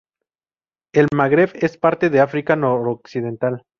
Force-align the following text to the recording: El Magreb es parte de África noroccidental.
El 0.95 1.05
Magreb 1.13 1.51
es 1.53 1.77
parte 1.77 2.09
de 2.09 2.21
África 2.21 2.55
noroccidental. 2.55 3.61